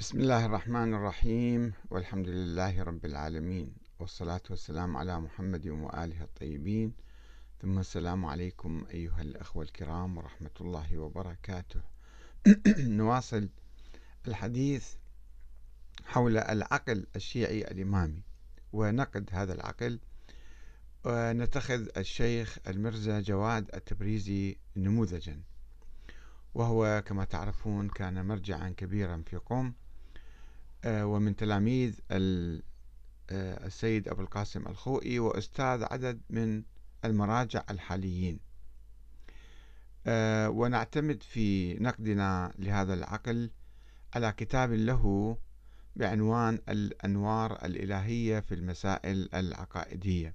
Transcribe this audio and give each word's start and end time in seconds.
بسم 0.00 0.20
الله 0.20 0.46
الرحمن 0.46 0.94
الرحيم 0.94 1.72
والحمد 1.90 2.28
لله 2.28 2.82
رب 2.82 3.04
العالمين 3.04 3.74
والصلاة 3.98 4.40
والسلام 4.50 4.96
على 4.96 5.20
محمد 5.20 5.68
وآله 5.68 6.22
الطيبين. 6.22 6.92
ثم 7.62 7.78
السلام 7.78 8.26
عليكم 8.26 8.84
أيها 8.90 9.22
الأخوة 9.22 9.62
الكرام 9.62 10.18
ورحمة 10.18 10.50
الله 10.60 10.98
وبركاته. 10.98 11.80
نواصل 13.00 13.48
الحديث 14.28 14.94
حول 16.04 16.38
العقل 16.38 17.06
الشيعي 17.16 17.60
الإمامي 17.60 18.22
ونقد 18.72 19.28
هذا 19.32 19.52
العقل 19.52 20.00
ونتخذ 21.04 21.88
الشيخ 21.96 22.58
المرزا 22.66 23.20
جواد 23.20 23.70
التبريزي 23.74 24.56
نموذجا. 24.76 25.40
وهو 26.54 27.02
كما 27.06 27.24
تعرفون 27.24 27.88
كان 27.88 28.26
مرجعا 28.26 28.68
كبيرا 28.76 29.22
في 29.26 29.36
قم 29.36 29.72
ومن 30.86 31.36
تلاميذ 31.36 32.00
آه، 32.10 33.66
السيد 33.66 34.08
أبو 34.08 34.22
القاسم 34.22 34.66
الخوئي 34.66 35.18
وأستاذ 35.18 35.84
عدد 35.84 36.20
من 36.30 36.62
المراجع 37.04 37.64
الحاليين. 37.70 38.40
آه، 40.06 40.48
ونعتمد 40.48 41.22
في 41.22 41.74
نقدنا 41.74 42.52
لهذا 42.58 42.94
العقل 42.94 43.50
على 44.14 44.32
كتاب 44.32 44.72
له 44.72 45.36
بعنوان 45.96 46.58
الأنوار 46.68 47.64
الإلهية 47.64 48.40
في 48.40 48.54
المسائل 48.54 49.28
العقائدية. 49.34 50.34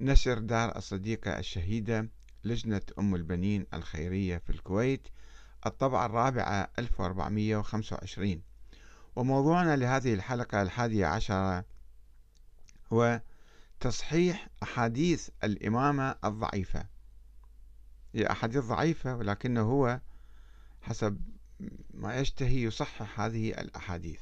نشر 0.00 0.38
دار 0.38 0.76
الصديقة 0.76 1.38
الشهيدة 1.38 2.08
لجنة 2.44 2.82
أم 2.98 3.14
البنين 3.14 3.66
الخيرية 3.74 4.38
في 4.38 4.50
الكويت 4.50 5.08
الطبعة 5.66 6.06
الرابعة 6.06 6.70
1425 6.78 8.42
وموضوعنا 9.16 9.76
لهذه 9.76 10.14
الحلقة 10.14 10.62
الحادية 10.62 11.06
عشرة 11.06 11.64
هو 12.92 13.20
تصحيح 13.80 14.48
أحاديث 14.62 15.28
الإمامة 15.44 16.16
الضعيفة. 16.24 16.86
هي 18.14 18.30
أحاديث 18.30 18.64
ضعيفة 18.64 19.16
ولكنه 19.16 19.60
هو 19.60 20.00
حسب 20.82 21.20
ما 21.94 22.20
يشتهي 22.20 22.62
يصحح 22.62 23.20
هذه 23.20 23.50
الأحاديث. 23.50 24.20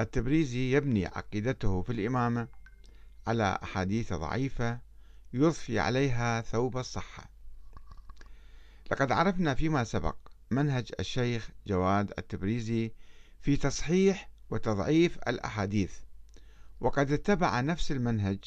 التبريزي 0.00 0.76
يبني 0.76 1.06
عقيدته 1.06 1.82
في 1.82 1.92
الإمامة 1.92 2.48
على 3.26 3.58
أحاديث 3.62 4.12
ضعيفة 4.12 4.78
يضفي 5.32 5.78
عليها 5.78 6.40
ثوب 6.40 6.78
الصحة. 6.78 7.30
لقد 8.90 9.12
عرفنا 9.12 9.54
فيما 9.54 9.84
سبق 9.84 10.16
منهج 10.54 10.92
الشيخ 11.00 11.50
جواد 11.66 12.12
التبريزي 12.18 12.92
في 13.40 13.56
تصحيح 13.56 14.30
وتضعيف 14.50 15.18
الأحاديث. 15.28 15.92
وقد 16.80 17.12
اتبع 17.12 17.60
نفس 17.60 17.92
المنهج 17.92 18.38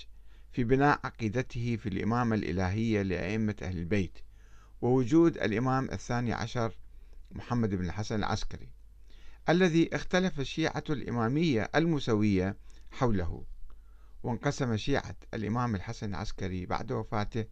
في 0.52 0.64
بناء 0.64 1.00
عقيدته 1.04 1.76
في 1.76 1.90
الإمامة 1.90 2.36
الإلهية 2.36 3.02
لأئمة 3.02 3.56
أهل 3.62 3.78
البيت 3.78 4.18
ووجود 4.82 5.38
الإمام 5.38 5.90
الثاني 5.92 6.34
عشر 6.34 6.78
محمد 7.32 7.70
بن 7.70 7.86
الحسن 7.86 8.16
العسكري 8.16 8.70
الذي 9.50 9.96
اختلف 9.96 10.40
الشيعة 10.40 10.84
الإمامية 10.90 11.70
المسوية 11.76 12.58
حوله 12.92 13.44
وانقسم 14.24 14.78
شيعة 14.78 15.16
الإمام 15.34 15.76
الحسن 15.76 16.10
العسكري 16.10 16.66
بعد 16.66 16.92
وفاته 16.92 17.46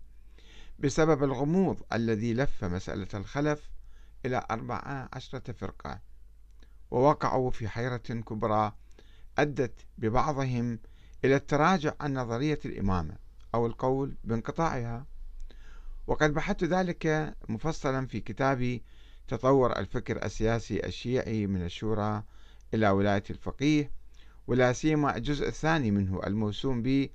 بسبب 0.80 1.24
الغموض 1.24 1.82
الذي 1.94 2.34
لف 2.34 2.64
مسألة 2.64 3.08
الخلف 3.14 3.70
إلى 4.26 4.46
أربع 4.52 5.08
عشرة 5.14 5.52
فرقة 5.52 6.00
ووقعوا 6.92 7.52
في 7.52 7.68
حيرة 7.68 7.98
كبرى 7.98 8.74
أدت 9.38 9.86
ببعضهم 9.98 10.80
إلى 11.26 11.36
التراجع 11.36 11.94
عن 12.00 12.14
نظرية 12.14 12.60
الإمامة 12.66 13.16
أو 13.56 13.66
القول 13.66 14.16
بانقطاعها. 14.24 15.06
وقد 16.08 16.34
بحثت 16.34 16.64
ذلك 16.64 17.36
مفصلا 17.50 18.08
في 18.08 18.20
كتابي 18.20 18.84
تطور 19.28 19.80
الفكر 19.80 20.26
السياسي 20.26 20.86
الشيعي 20.86 21.48
من 21.48 21.66
الشورى 21.66 22.24
إلى 22.74 22.90
ولاية 22.90 23.24
الفقيه 23.30 23.92
ولا 24.48 24.74
سيما 24.74 25.18
الجزء 25.18 25.48
الثاني 25.48 25.92
منه 25.92 26.22
الموسوم 26.28 26.82
به 26.82 27.10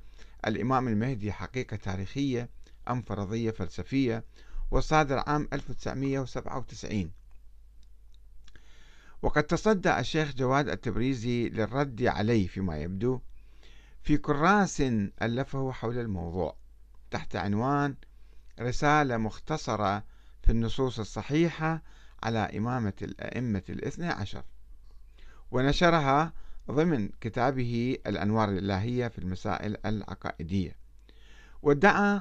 الإمام 0.46 0.88
المهدي 0.88 1.32
حقيقة 1.32 1.76
تاريخية 1.76 2.48
أم 2.90 3.02
فرضية 3.02 3.50
فلسفية 3.50 4.24
والصادر 4.70 5.18
عام 5.26 5.48
1997 5.52 7.10
وقد 9.22 9.42
تصدى 9.42 9.98
الشيخ 9.98 10.32
جواد 10.32 10.68
التبريزي 10.68 11.48
للرد 11.48 12.02
عليه 12.02 12.46
فيما 12.46 12.78
يبدو 12.78 13.20
في 14.02 14.16
كراس 14.16 14.80
ألفه 15.22 15.72
حول 15.72 15.98
الموضوع 15.98 16.56
تحت 17.10 17.36
عنوان 17.36 17.94
رسالة 18.60 19.16
مختصرة 19.16 20.04
في 20.42 20.52
النصوص 20.52 20.98
الصحيحة 20.98 21.82
على 22.22 22.38
إمامة 22.38 22.92
الأئمة 23.02 23.62
الاثنى 23.68 24.06
عشر. 24.06 24.42
ونشرها 25.50 26.32
ضمن 26.70 27.08
كتابه 27.20 27.96
الأنوار 28.06 28.48
الإلهية 28.48 29.08
في 29.08 29.18
المسائل 29.18 29.76
العقائدية. 29.86 30.76
وادعى 31.62 32.20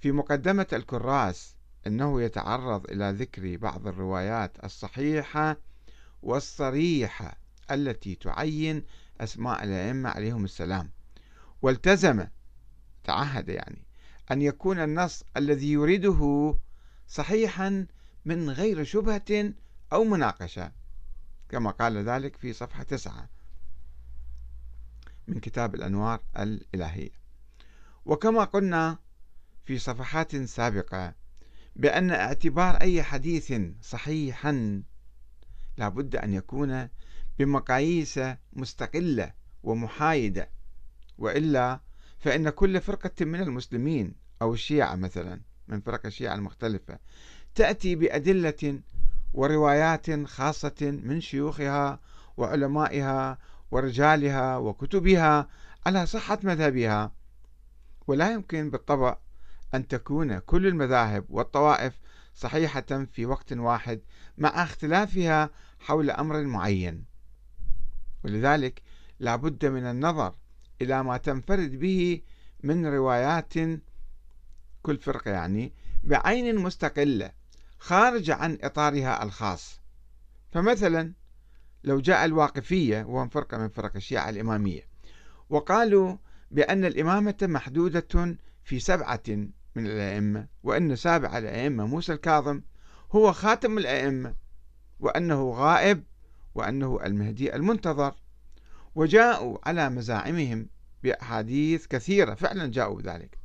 في 0.00 0.12
مقدمة 0.12 0.66
الكراس 0.72 1.56
أنه 1.86 2.22
يتعرض 2.22 2.90
إلى 2.90 3.10
ذكر 3.10 3.56
بعض 3.56 3.86
الروايات 3.86 4.64
الصحيحة 4.64 5.56
والصريحة 6.22 7.38
التي 7.70 8.14
تعين 8.14 8.84
أسماء 9.20 9.64
الأئمة 9.64 10.10
عليهم 10.10 10.44
السلام. 10.44 10.90
والتزم 11.62 12.26
تعهد 13.04 13.48
يعني 13.48 13.86
أن 14.30 14.42
يكون 14.42 14.78
النص 14.78 15.24
الذي 15.36 15.72
يريده 15.72 16.54
صحيحا 17.08 17.86
من 18.24 18.50
غير 18.50 18.84
شبهة 18.84 19.52
أو 19.92 20.04
مناقشة 20.04 20.72
كما 21.48 21.70
قال 21.70 21.96
ذلك 21.96 22.36
في 22.36 22.52
صفحة 22.52 22.82
تسعة 22.82 23.28
من 25.28 25.40
كتاب 25.40 25.74
الأنوار 25.74 26.20
الإلهية. 26.38 27.10
وكما 28.04 28.44
قلنا 28.44 28.98
في 29.64 29.78
صفحات 29.78 30.36
سابقة 30.36 31.14
بأن 31.76 32.10
اعتبار 32.10 32.74
أي 32.74 33.02
حديث 33.02 33.54
صحيحا 33.80 34.82
لابد 35.78 36.16
أن 36.16 36.34
يكون 36.34 36.88
بمقاييس 37.38 38.20
مستقلة 38.52 39.32
ومحايدة 39.62 40.50
وإلا 41.18 41.80
فإن 42.18 42.50
كل 42.50 42.80
فرقة 42.80 43.24
من 43.24 43.40
المسلمين 43.40 44.14
أو 44.42 44.54
الشيعة 44.54 44.94
مثلا 44.94 45.40
من 45.68 45.80
فرق 45.80 46.06
الشيعة 46.06 46.34
المختلفة 46.34 46.98
تأتي 47.54 47.94
بأدلة 47.94 48.80
وروايات 49.34 50.26
خاصة 50.26 51.00
من 51.04 51.20
شيوخها 51.20 52.00
وعلمائها 52.36 53.38
ورجالها 53.70 54.56
وكتبها 54.56 55.48
على 55.86 56.06
صحة 56.06 56.38
مذهبها. 56.42 57.12
ولا 58.06 58.32
يمكن 58.32 58.70
بالطبع 58.70 59.18
أن 59.74 59.88
تكون 59.88 60.38
كل 60.38 60.66
المذاهب 60.66 61.24
والطوائف 61.28 61.98
صحيحة 62.34 63.06
في 63.12 63.26
وقت 63.26 63.52
واحد 63.52 64.00
مع 64.38 64.64
اختلافها 64.64 65.50
حول 65.80 66.10
أمر 66.10 66.42
معين. 66.42 67.04
ولذلك 68.24 68.82
لا 69.18 69.36
بد 69.36 69.66
من 69.66 69.86
النظر 69.86 70.34
إلى 70.82 71.02
ما 71.02 71.16
تنفرد 71.16 71.78
به 71.78 72.22
من 72.62 72.86
روايات 72.86 73.54
كل 74.82 74.98
فرقة 74.98 75.30
يعني 75.30 75.72
بعين 76.04 76.56
مستقلة 76.58 77.30
خارجة 77.78 78.34
عن 78.34 78.58
إطارها 78.62 79.22
الخاص. 79.22 79.80
فمثلا 80.52 81.12
لو 81.84 82.00
جاء 82.00 82.24
الواقفية 82.24 83.04
وهم 83.04 83.28
فرقة 83.28 83.58
من 83.58 83.68
فرق 83.68 83.96
الشيعة 83.96 84.28
الإمامية 84.30 84.82
وقالوا 85.50 86.16
بأن 86.50 86.84
الإمامة 86.84 87.36
محدودة 87.42 88.36
في 88.64 88.80
سبعة 88.80 89.22
من 89.74 89.86
الأئمة 89.86 90.46
وأن 90.62 90.96
سابع 90.96 91.38
الأئمة 91.38 91.86
موسى 91.86 92.12
الكاظم 92.12 92.60
هو 93.12 93.32
خاتم 93.32 93.78
الأئمة 93.78 94.34
وأنه 95.00 95.50
غائب 95.50 96.02
وأنه 96.54 96.98
المهدي 97.04 97.56
المنتظر 97.56 98.14
وجاءوا 98.94 99.58
على 99.68 99.90
مزاعمهم 99.90 100.68
بأحاديث 101.02 101.86
كثيرة 101.86 102.34
فعلا 102.34 102.66
جاءوا 102.66 102.96
بذلك. 102.96 103.38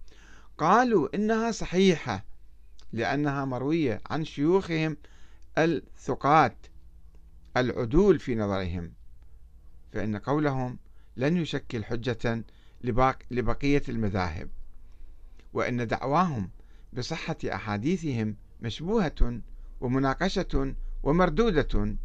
قالوا 0.58 1.16
إنها 1.16 1.52
صحيحة 1.52 2.26
لأنها 2.94 3.46
مروية 3.46 4.02
عن 4.10 4.26
شيوخهم 4.26 4.98
الثقات 5.58 6.58
العدول 7.58 8.20
في 8.20 8.36
نظرهم 8.36 8.94
فإن 9.94 10.18
قولهم 10.18 10.80
لن 11.18 11.38
يشكل 11.38 11.84
حجة 11.84 12.44
لبقية 13.32 13.84
المذاهب. 13.90 14.50
وأن 15.54 15.88
دعواهم 15.88 16.50
بصحة 16.94 17.38
أحاديثهم 17.46 18.36
مشبوهة 18.62 19.42
ومناقشة 19.82 20.76
ومردودة 21.04 21.96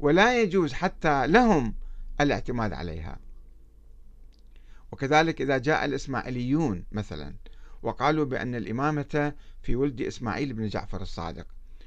ولا 0.00 0.42
يجوز 0.42 0.72
حتى 0.72 1.26
لهم 1.26 1.74
الاعتماد 2.20 2.72
عليها. 2.72 3.18
وكذلك 4.92 5.40
إذا 5.40 5.58
جاء 5.58 5.84
الإسماعيليون 5.84 6.84
مثلا 6.92 7.34
وقالوا 7.82 8.24
بأن 8.24 8.54
الإمامة 8.54 9.34
في 9.62 9.76
ولد 9.76 10.00
إسماعيل 10.00 10.52
بن 10.52 10.68
جعفر 10.68 11.02
الصادق 11.02 11.46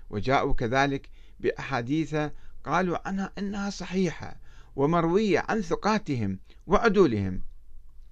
وجاءوا 0.09 0.53
كذلك 0.53 1.09
بأحاديث 1.39 2.15
قالوا 2.63 3.07
عنها 3.07 3.31
إنها 3.38 3.69
صحيحة 3.69 4.39
ومروية 4.75 5.45
عن 5.50 5.61
ثقاتهم 5.61 6.39
وعدولهم 6.67 7.41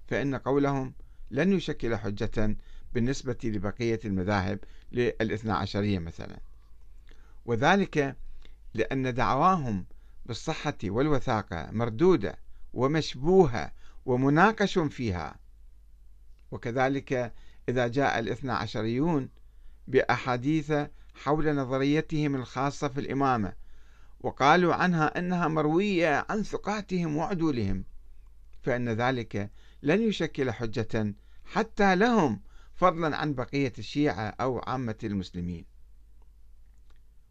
فإن 0.06 0.34
قولهم 0.34 0.94
لن 1.30 1.52
يشكل 1.52 1.96
حجة 1.96 2.56
بالنسبة 2.94 3.38
لبقية 3.44 4.00
المذاهب 4.04 4.58
للاثنى 4.92 5.52
عشرية 5.52 5.98
مثلا. 5.98 6.40
وذلك 7.44 8.16
لأن 8.74 9.14
دعواهم 9.14 9.86
بالصحة 10.26 10.78
والوثاقة 10.84 11.70
مردودة 11.70 12.38
ومشبوهة 12.72 13.72
ومناقش 14.06 14.78
فيها. 14.78 15.36
وكذلك 16.50 17.32
إذا 17.68 17.88
جاء 17.88 18.18
الاثنى 18.18 18.52
عشريون 18.52 19.28
بأحاديث 19.88 20.72
حول 21.14 21.54
نظريتهم 21.56 22.34
الخاصة 22.34 22.88
في 22.88 23.00
الإمامة 23.00 23.52
وقالوا 24.20 24.74
عنها 24.74 25.18
أنها 25.18 25.48
مروية 25.48 26.26
عن 26.30 26.42
ثقاتهم 26.42 27.16
وعدولهم 27.16 27.84
فإن 28.62 28.88
ذلك 28.88 29.50
لن 29.82 30.02
يشكل 30.02 30.50
حجة 30.50 31.14
حتى 31.44 31.96
لهم 31.96 32.40
فضلا 32.82 33.16
عن 33.16 33.34
بقية 33.34 33.72
الشيعة 33.78 34.34
أو 34.40 34.58
عامة 34.58 34.94
المسلمين. 35.04 35.64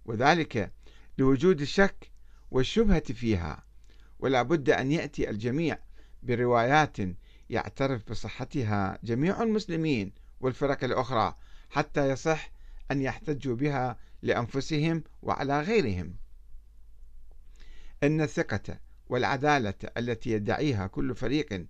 وذلك 0.05 0.71
لوجود 1.17 1.61
الشك 1.61 2.11
والشبهة 2.51 3.13
فيها 3.13 3.63
ولا 4.19 4.41
بد 4.41 4.69
أن 4.69 4.91
يأتي 4.91 5.29
الجميع 5.29 5.77
بروايات 6.23 6.97
يعترف 7.49 8.09
بصحتها 8.09 8.99
جميع 9.03 9.43
المسلمين 9.43 10.11
والفرق 10.39 10.83
الأخرى 10.83 11.35
حتى 11.69 12.09
يصح 12.09 12.51
أن 12.91 13.01
يحتجوا 13.01 13.55
بها 13.55 13.97
لأنفسهم 14.21 15.03
وعلى 15.21 15.61
غيرهم. 15.61 16.15
أن 18.03 18.21
الثقة 18.21 18.79
والعدالة 19.09 19.73
التي 19.97 20.29
يدعيها 20.29 20.87
كل 20.87 21.15
فريق 21.15 21.65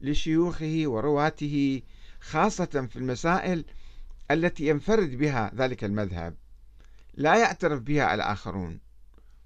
لشيوخه 0.00 0.82
ورواته 0.86 1.82
خاصة 2.24 2.88
في 2.90 2.96
المسائل 2.96 3.64
التي 4.30 4.68
ينفرد 4.68 5.10
بها 5.10 5.52
ذلك 5.54 5.84
المذهب. 5.84 6.34
لا 7.14 7.36
يعترف 7.36 7.80
بها 7.80 8.14
الآخرون 8.14 8.80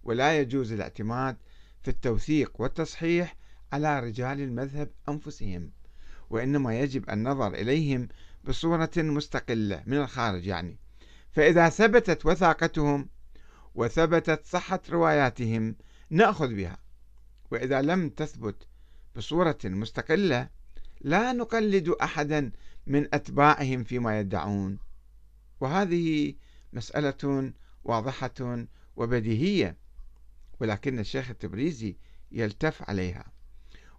ولا 0.02 0.40
يجوز 0.40 0.72
الاعتماد 0.72 1.36
في 1.82 1.88
التوثيق 1.88 2.60
والتصحيح 2.60 3.36
على 3.72 4.00
رجال 4.00 4.40
المذهب 4.40 4.90
أنفسهم 5.08 5.70
وإنما 6.30 6.80
يجب 6.80 7.10
النظر 7.10 7.54
إليهم 7.54 8.08
بصورة 8.44 8.90
مستقلة 8.96 9.82
من 9.86 9.96
الخارج 9.96 10.46
يعني. 10.46 10.78
فإذا 11.32 11.68
ثبتت 11.68 12.26
وثاقتهم 12.26 13.08
وثبتت 13.74 14.46
صحة 14.46 14.80
رواياتهم 14.90 15.76
نأخذ 16.10 16.54
بها. 16.54 16.78
وإذا 17.50 17.82
لم 17.82 18.08
تثبت 18.08 18.66
بصورة 19.16 19.58
مستقلة 19.64 20.48
لا 21.00 21.32
نقلد 21.32 21.88
أحدا 21.88 22.50
من 22.88 23.14
أتباعهم 23.14 23.84
فيما 23.84 24.20
يدعون. 24.20 24.78
وهذه 25.60 26.34
مسألة 26.72 27.52
واضحة 27.84 28.66
وبديهية 28.96 29.76
ولكن 30.60 30.98
الشيخ 30.98 31.30
التبريزي 31.30 31.96
يلتف 32.32 32.90
عليها 32.90 33.24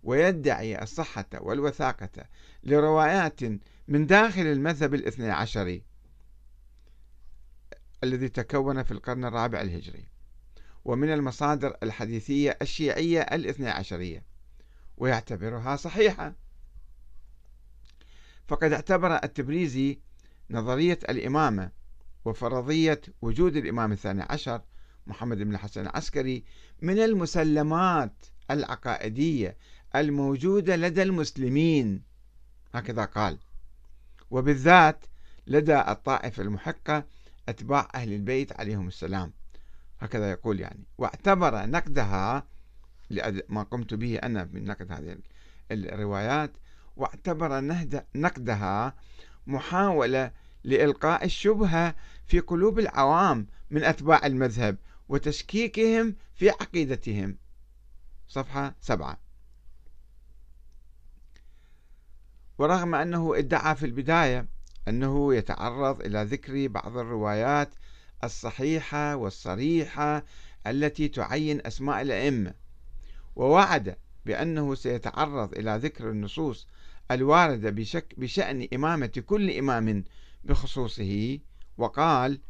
ويدعي 0.04 0.84
الصحة 0.84 1.26
والوثاقة 1.34 2.26
لروايات 2.64 3.40
من 3.88 4.06
داخل 4.06 4.42
المذهب 4.42 4.94
الاثني 4.94 5.30
عشري 5.30 5.84
الذي 8.04 8.30
تكون 8.30 8.84
في 8.84 8.92
القرن 8.92 9.26
الرابع 9.26 9.62
الهجري 9.62 10.08
ومن 10.86 11.14
المصادر 11.14 11.78
الحديثية 11.84 12.58
الشيعية 12.62 13.22
الاثني 13.22 13.70
عشرية 13.70 14.24
ويعتبرها 14.98 15.76
صحيحة. 15.76 16.36
فقد 18.50 18.74
اعتبر 18.74 19.16
التبريزي 19.16 20.00
نظرية 20.50 21.00
الإمامة 21.10 21.72
وفرضية 22.26 23.02
وجود 23.22 23.56
الإمام 23.56 23.92
الثاني 23.92 24.22
عشر 24.30 24.62
محمد 25.08 25.38
بن 25.38 25.52
الحسن 25.52 25.82
العسكري 25.82 26.44
من 26.82 27.00
المسلمات 27.00 28.14
العقائدية 28.52 29.58
الموجودة 29.96 30.76
لدى 30.76 31.04
المسلمين. 31.04 32.02
هكذا 32.74 33.06
قال. 33.06 33.38
وبالذات 34.32 35.06
لدى 35.48 35.80
الطائفة 35.80 36.44
المحقة 36.44 37.04
أتباع 37.50 37.88
أهل 37.96 38.14
البيت 38.14 38.60
عليهم 38.60 38.88
السلام. 38.88 39.34
هكذا 40.00 40.32
يقول 40.32 40.60
يعني. 40.60 40.84
واعتبر 40.98 41.66
نقدها 41.66 42.48
ما 43.50 43.64
قمت 43.64 43.94
به 43.94 44.16
أنا 44.18 44.50
من 44.54 44.66
نقد 44.66 44.92
هذه 44.92 45.18
الروايات 45.72 46.52
واعتبر 47.00 47.62
نقدها 48.16 48.96
محاولة 49.48 50.32
لإلقاء 50.64 51.26
الشبهة 51.26 51.96
في 52.26 52.40
قلوب 52.40 52.80
العوام 52.80 53.48
من 53.70 53.84
أتباع 53.84 54.26
المذهب 54.26 54.78
وتشكيكهم 55.10 56.16
في 56.36 56.50
عقيدتهم. 56.50 57.38
صفحة 58.28 58.76
سبعة. 58.82 59.18
ورغم 62.58 62.96
أنه 62.96 63.38
ادعى 63.38 63.76
في 63.76 63.86
البداية 63.86 64.48
أنه 64.88 65.36
يتعرض 65.36 66.02
إلى 66.02 66.24
ذكر 66.24 66.68
بعض 66.68 66.98
الروايات 66.98 67.70
الصحيحة 68.24 69.16
والصريحة 69.16 70.24
التي 70.68 71.08
تعين 71.08 71.66
أسماء 71.66 72.02
الأئمة 72.02 72.54
ووعد 73.36 73.96
بأنه 74.26 74.76
سيتعرض 74.76 75.54
إلى 75.54 75.80
ذكر 75.84 76.10
النصوص 76.10 76.68
الواردة 77.12 77.70
بشك 77.70 78.14
بشأن 78.18 78.68
إمامة 78.74 79.24
كل 79.26 79.52
إمام 79.58 80.04
بخصوصه 80.44 81.40
وقال 81.78 82.42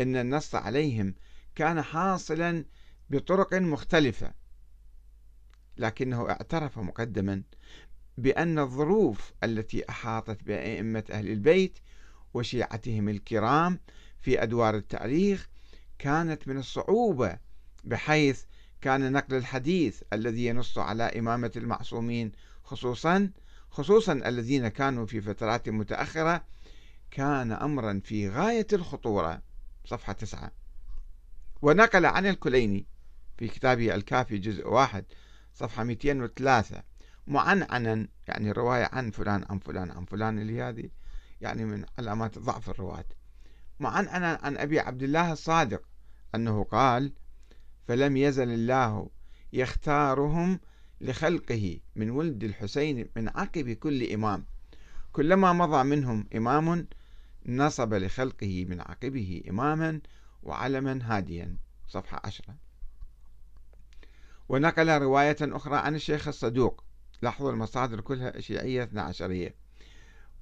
إن 0.00 0.16
النص 0.16 0.54
عليهم 0.54 1.14
كان 1.54 1.82
حاصلا 1.82 2.64
بطرق 3.10 3.54
مختلفة 3.54 4.32
لكنه 5.76 6.30
اعترف 6.30 6.78
مقدما 6.78 7.42
بأن 8.18 8.58
الظروف 8.58 9.32
التي 9.44 9.88
أحاطت 9.90 10.42
بأئمة 10.42 11.04
أهل 11.10 11.28
البيت 11.30 11.78
وشيعتهم 12.34 13.08
الكرام 13.08 13.80
في 14.20 14.42
أدوار 14.42 14.76
التاريخ 14.76 15.48
كانت 15.98 16.48
من 16.48 16.58
الصعوبة 16.58 17.38
بحيث 17.84 18.42
كان 18.80 19.12
نقل 19.12 19.36
الحديث 19.36 20.02
الذي 20.12 20.46
ينص 20.46 20.78
على 20.78 21.02
إمامة 21.02 21.52
المعصومين 21.56 22.32
خصوصا 22.64 23.30
خصوصا 23.70 24.12
الذين 24.12 24.68
كانوا 24.68 25.06
في 25.06 25.20
فترات 25.20 25.68
متأخرة 25.68 26.44
كان 27.10 27.52
أمرا 27.52 28.00
في 28.04 28.28
غاية 28.28 28.66
الخطورة. 28.72 29.42
صفحة 29.84 30.12
تسعة. 30.12 30.52
ونقل 31.62 32.06
عن 32.06 32.26
الكليني 32.26 32.86
في 33.38 33.48
كتابه 33.48 33.94
الكافي 33.94 34.38
جزء 34.38 34.68
واحد 34.68 35.04
صفحة 35.54 35.84
203 35.84 36.82
معنعنا 37.26 38.08
يعني 38.28 38.52
رواية 38.52 38.88
عن 38.92 39.10
فلان 39.10 39.44
عن 39.50 39.58
فلان 39.58 39.90
عن 39.90 40.04
فلان 40.04 40.38
اللي 40.38 40.62
هذه 40.62 40.90
يعني 41.40 41.64
من 41.64 41.84
علامات 41.98 42.38
ضعف 42.38 42.70
الرواة. 42.70 43.04
معنعنا 43.80 44.38
عن 44.42 44.56
أبي 44.56 44.80
عبد 44.80 45.02
الله 45.02 45.32
الصادق 45.32 45.82
أنه 46.34 46.64
قال 46.64 47.12
فلم 47.88 48.16
يزل 48.16 48.50
الله 48.50 49.10
يختارهم 49.52 50.60
لخلقه 51.00 51.80
من 51.96 52.10
ولد 52.10 52.44
الحسين 52.44 53.08
من 53.16 53.28
عقب 53.28 53.70
كل 53.70 54.12
إمام. 54.12 54.44
كلما 55.12 55.52
مضى 55.52 55.82
منهم 55.82 56.26
إمام 56.36 56.88
نصب 57.46 57.94
لخلقه 57.94 58.64
من 58.64 58.80
عقبه 58.80 59.42
إماما 59.50 60.00
وعلما 60.42 60.98
هاديا. 61.02 61.56
صفحة 61.88 62.20
عشرة. 62.24 62.56
ونقل 64.48 64.98
رواية 64.98 65.36
أخرى 65.40 65.76
عن 65.76 65.94
الشيخ 65.94 66.28
الصدوق. 66.28 66.84
لاحظوا 67.22 67.52
المصادر 67.52 68.00
كلها 68.00 68.40
شيعية 68.40 68.82
12 68.82 69.52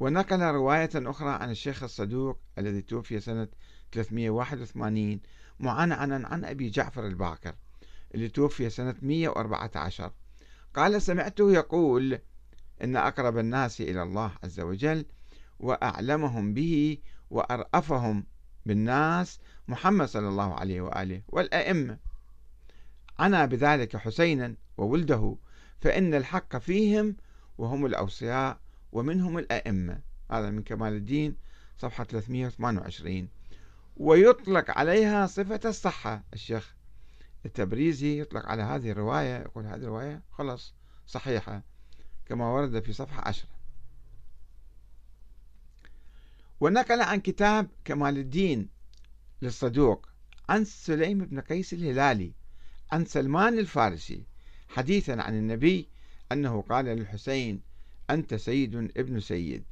ونقل 0.01 0.41
رواية 0.41 0.91
أخرى 0.95 1.31
عن 1.31 1.51
الشيخ 1.51 1.83
الصدوق 1.83 2.41
الذي 2.59 2.83
توفي 2.83 3.21
سنة 3.21 3.49
381 3.93 5.21
معنعنا 5.61 6.29
عن 6.29 6.45
أبي 6.45 6.71
جعفر 6.71 7.07
الباقر 7.07 7.55
اللي 8.15 8.29
توفي 8.29 8.71
سنة 8.71 8.95
114 9.03 10.13
قال 10.77 11.03
سمعته 11.03 11.53
يقول 11.53 12.19
إن 12.83 12.97
أقرب 12.97 13.39
الناس 13.39 13.81
إلى 13.81 14.03
الله 14.03 14.33
عز 14.45 14.61
وجل 14.61 15.07
وأعلمهم 15.61 16.55
به 16.55 16.99
وأرأفهم 17.31 18.27
بالناس 18.67 19.41
محمد 19.69 20.09
صلى 20.09 20.29
الله 20.29 20.55
عليه 20.55 20.81
وآله 20.81 21.23
والأئمة. 21.29 21.99
عنا 23.19 23.47
بذلك 23.47 23.97
حسينا 23.97 24.55
وولده 24.77 25.37
فإن 25.81 26.15
الحق 26.15 26.57
فيهم 26.57 27.17
وهم 27.59 27.87
الأوصياء 27.87 28.59
ومنهم 28.93 29.39
الأئمة. 29.39 30.01
هذا 30.31 30.51
من 30.51 30.63
كمال 30.63 30.93
الدين 30.93 31.37
صفحة 31.79 32.05
328 32.05 33.29
ويطلق 33.97 34.79
عليها 34.79 35.27
صفة 35.27 35.61
الصحة 35.65 36.25
الشيخ 36.35 36.75
التبريزي 37.47 38.21
يطلق 38.21 38.47
على 38.47 38.63
هذه 38.63 38.91
الرواية 38.91 39.39
يقول 39.39 39.67
هذه 39.67 39.75
الرواية 39.75 40.23
خلاص 40.33 40.75
صحيحة 41.07 41.63
كما 42.27 42.47
ورد 42.49 42.81
في 42.81 42.93
صفحة 42.93 43.29
عشرة. 43.29 43.49
ونقل 46.61 47.01
عن 47.01 47.21
كتاب 47.21 47.69
كمال 47.85 48.19
الدين 48.19 48.69
للصدوق 49.43 50.09
عن 50.49 50.65
سليم 50.65 51.19
بن 51.19 51.41
قيس 51.41 51.73
الهلالي 51.73 52.33
عن 52.93 53.05
سلمان 53.05 53.59
الفارسي 53.59 54.25
حديثا 54.69 55.13
عن 55.13 55.39
النبي 55.39 55.89
أنه 56.33 56.63
قال 56.63 56.85
للحسين 56.85 57.61
أنت 58.11 58.35
سيد 58.35 58.75
ابن 58.75 59.21
سيد 59.21 59.65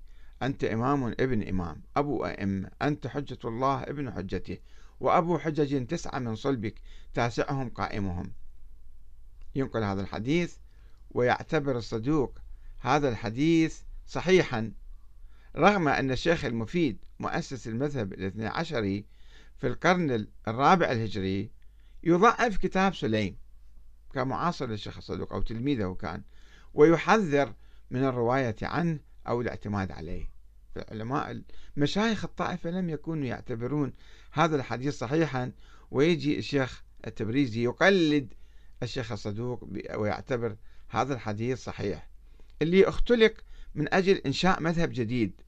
أنت 0.43 0.65
إمام 0.65 1.05
ابن 1.05 1.49
إمام 1.49 1.83
أبو 1.97 2.27
أئمة 2.27 2.71
أنت 2.83 3.07
حجة 3.07 3.39
الله 3.45 3.83
ابن 3.83 4.11
حجته 4.11 4.59
وأبو 5.03 5.39
حجج 5.39 5.87
تسعة 5.87 6.19
من 6.19 6.35
صلبك 6.35 6.75
تاسعهم 7.15 7.69
قائمهم. 7.69 8.33
ينقل 9.55 9.83
هذا 9.83 10.01
الحديث 10.01 10.57
ويعتبر 11.11 11.79
الصدوق 11.79 12.39
هذا 12.79 13.09
الحديث 13.09 13.81
صحيحا 14.07 14.73
رغم 15.57 15.89
أن 15.89 16.11
الشيخ 16.11 16.45
المفيد 16.45 16.99
مؤسس 17.19 17.69
المذهب 17.69 18.13
الاثني 18.13 18.47
عشري 18.47 19.05
في 19.59 19.67
القرن 19.67 20.27
الرابع 20.49 20.93
الهجري 20.93 21.51
يضعف 22.05 22.57
كتاب 22.57 22.95
سليم 22.95 23.37
كمعاصر 24.15 24.67
للشيخ 24.67 24.97
الصدوق 24.97 25.33
أو 25.33 25.43
تلميذه 25.43 25.97
كان 26.01 26.23
ويحذر 26.75 27.55
من 27.91 28.05
الرواية 28.05 28.57
عنه 28.63 28.99
أو 29.29 29.41
الاعتماد 29.41 29.93
عليه. 29.93 30.32
فعلماء 30.75 31.43
مشايخ 31.77 32.25
الطائفة 32.25 32.71
لم 32.71 32.91
يكونوا 32.91 33.27
يعتبرون 33.27 33.93
هذا 34.33 34.57
الحديث 34.57 34.99
صحيحا 34.99 35.53
ويجي 35.91 36.39
الشيخ 36.39 36.83
التبريزي 37.07 37.65
يقلد 37.65 38.35
الشيخ 38.83 39.13
الصدوق 39.13 39.69
ويعتبر 39.97 40.57
هذا 40.89 41.15
الحديث 41.15 41.65
صحيح. 41.65 42.09
اللي 42.63 42.89
اختلق 42.89 43.35
من 43.75 43.95
أجل 43.95 44.17
إنشاء 44.17 44.61
مذهب 44.61 44.91
جديد. 44.93 45.41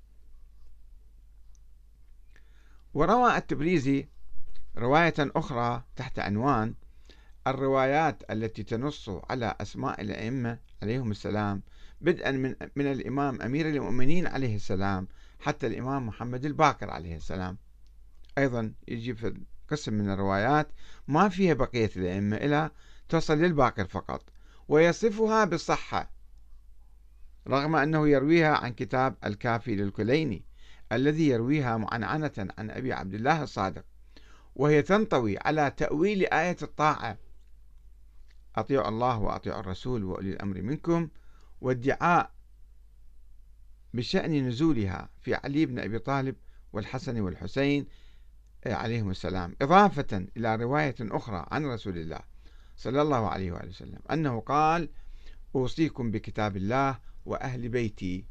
وروى 2.95 3.37
التبريزي 3.37 4.09
رواية 4.77 5.15
أخرى 5.19 5.85
تحت 5.97 6.19
عنوان 6.19 6.75
الروايات 7.47 8.23
التي 8.31 8.63
تنص 8.63 9.09
على 9.09 9.57
أسماء 9.61 10.01
الأئمة 10.01 10.59
عليهم 10.83 11.11
السلام 11.11 11.63
بدءا 12.01 12.31
من 12.31 12.55
من 12.77 12.87
الإمام 12.87 13.43
أمير 13.43 13.69
المؤمنين 13.69 14.27
عليه 14.27 14.57
السلام 14.57 15.09
حتى 15.41 15.67
الإمام 15.67 16.07
محمد 16.07 16.45
الباقر 16.45 16.91
عليه 16.91 17.17
السلام. 17.17 17.59
أيضا 18.39 18.73
يجي 18.89 19.15
في 19.15 19.35
قسم 19.71 19.95
من 19.95 20.11
الروايات 20.11 20.69
ما 21.09 21.29
فيها 21.29 21.55
بقية 21.55 21.91
الأئمة 21.97 22.37
إلى 22.37 22.71
تصل 23.09 23.39
للباقر 23.39 23.85
فقط 23.85 24.23
ويصفها 24.69 25.45
بالصحة 25.45 26.11
رغم 27.49 27.77
أنه 27.77 28.09
يرويها 28.09 28.57
عن 28.57 28.73
كتاب 28.73 29.17
الكافي 29.25 29.77
للكليني 29.77 30.45
الذي 30.93 31.29
يرويها 31.29 31.77
معنعنة 31.77 32.49
عن 32.59 32.71
أبي 32.71 32.93
عبد 32.93 33.15
الله 33.15 33.43
الصادق 33.43 33.85
وهي 34.57 34.83
تنطوي 34.83 35.39
على 35.39 35.71
تأويل 35.77 36.27
آية 36.27 36.57
الطاعة. 36.63 37.19
أطيعوا 38.57 38.89
الله 38.89 39.19
وأطيعوا 39.19 39.61
الرسول 39.61 40.05
وأولي 40.05 40.33
الأمر 40.33 40.63
منكم. 40.63 41.09
وادعاء 41.61 42.31
بشأن 43.95 44.49
نزولها 44.49 45.09
في 45.21 45.35
علي 45.35 45.67
بن 45.67 45.79
أبي 45.79 45.99
طالب 45.99 46.37
والحسن 46.73 47.21
والحسين 47.21 47.87
آه، 48.65 48.75
عليهم 48.75 49.11
السلام. 49.11 49.57
إضافة 49.63 50.27
إلى 50.37 50.57
رواية 50.57 50.95
أخرى 51.01 51.47
عن 51.51 51.67
رسول 51.67 51.99
الله 51.99 52.21
صلى 52.77 53.03
الله 53.03 53.29
عليه 53.29 53.53
وآله 53.53 53.69
وسلم 53.69 53.99
أنه 54.11 54.41
قال 54.41 54.89
أوصيكم 55.55 56.11
بكتاب 56.11 56.57
الله 56.57 56.99
وأهل 57.27 57.69
بيتي 57.69 58.25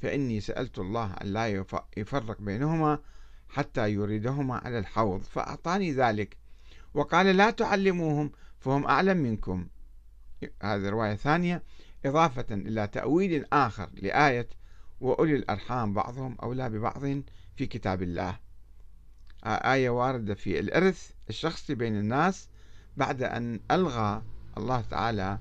فإني 0.00 0.40
سألت 0.40 0.78
الله 0.78 1.12
أن 1.12 1.26
لا 1.26 1.48
يفرق 1.96 2.40
بينهما 2.40 2.98
حتى 3.48 3.92
يريدهما 3.92 4.56
على 4.56 4.78
الحوض 4.78 5.22
فأعطاني 5.22 5.92
ذلك 5.92 6.36
وقال 6.94 7.26
لا 7.26 7.50
تعلموهم 7.50 8.32
فهم 8.58 8.86
أعلم 8.86 9.16
منكم. 9.16 9.68
هذه 10.62 10.88
رواية 10.88 11.14
ثانية 11.14 11.62
إضافة 12.06 12.46
إلى 12.50 12.86
تأويل 12.86 13.46
آخر 13.52 13.90
لآية 13.92 14.48
وأولي 15.00 15.36
الأرحام 15.36 15.94
بعضهم 15.94 16.36
أولى 16.42 16.70
ببعض 16.70 17.00
في 17.56 17.66
كتاب 17.66 18.02
الله. 18.02 18.38
آية 19.46 19.90
واردة 19.90 20.34
في 20.34 20.60
الإرث 20.60 21.10
الشخصي 21.28 21.74
بين 21.74 21.96
الناس 21.96 22.48
بعد 22.96 23.22
أن 23.22 23.60
ألغى 23.70 24.22
الله 24.56 24.80
تعالى 24.80 25.38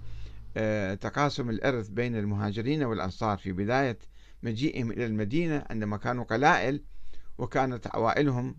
تقاسم 1.02 1.50
الإرث 1.50 1.90
بين 1.90 2.16
المهاجرين 2.16 2.84
والأنصار 2.84 3.38
في 3.38 3.52
بداية 3.52 4.00
مجيئهم 4.44 4.92
إلى 4.92 5.06
المدينة 5.06 5.66
عندما 5.70 5.98
كانوا 5.98 6.24
قلائل 6.24 6.84
وكانت 7.38 7.88
عوائلهم 7.88 8.56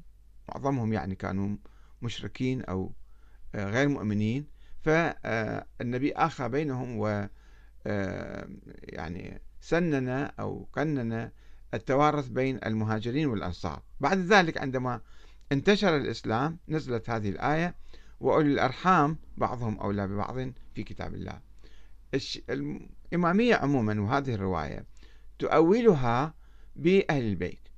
معظمهم 0.48 0.92
يعني 0.92 1.14
كانوا 1.14 1.56
مشركين 2.02 2.62
أو 2.62 2.92
غير 3.54 3.88
مؤمنين. 3.88 4.46
فالنبي 4.80 6.12
آخى 6.12 6.48
بينهم 6.48 6.98
و 6.98 7.28
يعني 8.82 9.40
سنن 9.60 10.08
أو 10.40 10.68
قنن 10.72 11.30
التوارث 11.74 12.28
بين 12.28 12.60
المهاجرين 12.66 13.26
والأنصار. 13.26 13.82
بعد 14.00 14.18
ذلك 14.18 14.58
عندما 14.58 15.00
انتشر 15.52 15.96
الإسلام 15.96 16.58
نزلت 16.68 17.10
هذه 17.10 17.30
الآية 17.30 17.74
وأولي 18.20 18.52
الأرحام 18.52 19.18
بعضهم 19.36 19.78
أولى 19.78 20.08
ببعض 20.08 20.52
في 20.74 20.82
كتاب 20.82 21.14
الله. 21.14 21.40
الإمامية 22.50 23.54
عموما 23.54 24.00
وهذه 24.00 24.34
الرواية 24.34 24.84
تؤولها 25.38 26.34
بأهل 26.76 27.22
البيت 27.22 27.68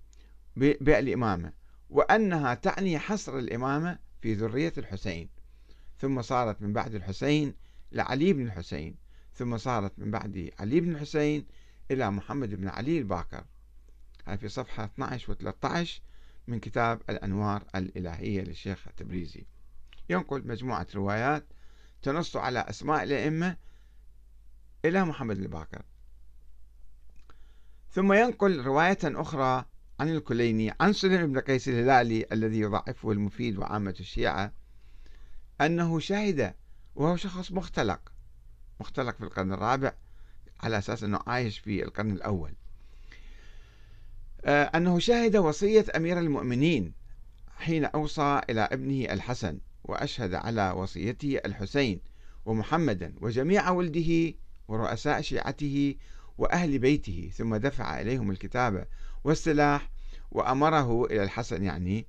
بالإمامة 0.56 1.52
وأنها 1.90 2.54
تعني 2.54 2.98
حصر 2.98 3.38
الإمامة 3.38 3.98
في 4.22 4.34
ذرية 4.34 4.72
الحسين. 4.78 5.28
ثم 5.98 6.22
صارت 6.22 6.62
من 6.62 6.72
بعد 6.72 6.94
الحسين 6.94 7.54
لعلي 7.92 8.32
بن 8.32 8.46
الحسين. 8.46 8.96
ثم 9.34 9.58
صارت 9.58 9.99
من 9.99 10.10
بعد 10.10 10.50
علي 10.58 10.80
بن 10.80 10.90
الحسين 10.90 11.46
إلى 11.90 12.10
محمد 12.10 12.54
بن 12.54 12.68
علي 12.68 12.99
الباكر. 12.99 13.44
هذا 14.26 14.37
في 14.37 14.49
صفحة 14.49 14.84
12 14.84 15.32
و 15.32 15.34
13 15.34 16.02
من 16.46 16.60
كتاب 16.60 17.02
الأنوار 17.10 17.64
الإلهية 17.75 18.42
للشيخ 18.42 18.88
التبريزي. 18.88 19.46
ينقل 20.10 20.46
مجموعة 20.46 20.87
روايات 20.94 21.46
تنص 22.02 22.37
على 22.37 22.58
أسماء 22.58 23.02
الأئمة 23.02 23.56
إلى 24.84 25.04
محمد 25.04 25.38
الباكر. 25.38 25.82
ثم 27.90 28.12
ينقل 28.12 28.60
رواية 28.60 28.99
أخرى 29.04 29.64
عن 30.00 30.08
الكليني 30.08 30.75
عن 30.80 30.92
سلم 30.92 31.32
بن 31.32 31.40
قيس 31.40 31.68
الهلالي 31.68 32.26
الذي 32.32 32.60
يضعفه 32.60 33.10
المفيد 33.10 33.58
وعامة 33.58 33.94
الشيعة 34.00 34.52
أنه 35.60 35.99
شهد 35.99 36.54
وهو 36.94 37.16
شخص 37.16 37.52
مختلق. 37.52 38.12
مختلق 38.80 39.16
في 39.16 39.25
القرن 39.25 39.52
الرابع 39.52 39.92
على 40.60 40.78
أساس 40.78 41.04
أنه 41.04 41.20
عايش 41.26 41.58
في 41.58 41.84
القرن 41.84 42.10
الأول. 42.10 42.52
آه، 44.44 44.64
أنه 44.64 44.99
شهد 44.99 45.37
وصية 45.37 45.84
أمير 45.96 46.18
المؤمنين 46.18 46.92
حين 47.56 47.84
أوصى 47.84 48.40
إلى 48.50 48.60
ابنه 48.60 49.12
الحسن 49.12 49.58
وأشهد 49.84 50.34
على 50.34 50.70
وصيته 50.70 51.40
الحسين 51.44 52.00
ومحمدا 52.46 53.14
وجميع 53.20 53.70
ولده 53.70 54.34
ورؤساء 54.68 55.20
شيعته 55.20 55.94
وأهل 56.38 56.78
بيته 56.78 57.30
ثم 57.34 57.56
دفع 57.56 58.00
إليهم 58.00 58.30
الكتاب 58.30 58.87
والسلاح 59.25 59.90
وأمره 60.30 61.04
إلى 61.04 61.22
الحسن 61.22 61.64
يعني 61.64 62.06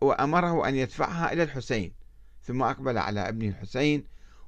وأمره 0.00 0.68
أن 0.68 0.74
يدفعها 0.74 1.32
إلى 1.32 1.42
الحسين 1.42 1.92
ثم 2.42 2.62
أقبل 2.62 2.98
على 2.98 3.28
ابنه 3.28 3.48
الحسين 3.48 4.04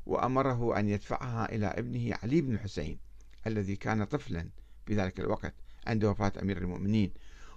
وأمره 0.06 0.78
أن 0.78 0.88
يدفعها 0.88 1.54
إلى 1.54 1.66
ابنه 1.66 2.14
علي 2.22 2.40
بن 2.40 2.54
الحسين 2.54 2.98
الذي 3.46 3.76
كان 3.76 4.04
طفلا 4.04 4.48
في 4.86 4.94
ذلك 4.94 5.20
الوقت 5.20 5.54
عند 5.86 6.04
وفاة 6.04 6.32
أمير 6.42 6.58
المؤمنين 6.58 7.12